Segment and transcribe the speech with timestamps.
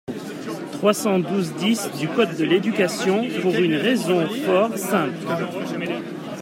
[0.71, 5.13] trois cent douze-dix du code de l’éducation, pour une raison fort simple.